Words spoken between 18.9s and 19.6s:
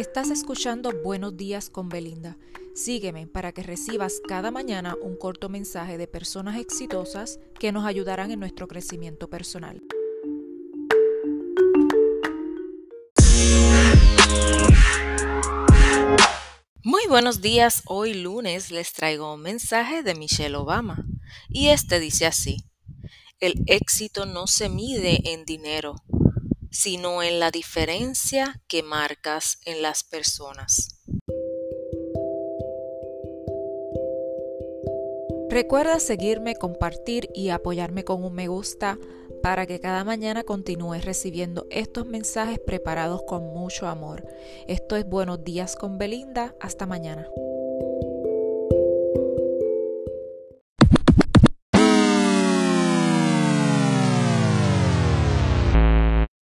traigo un